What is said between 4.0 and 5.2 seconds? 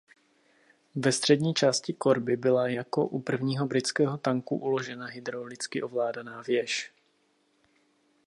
tanku uložena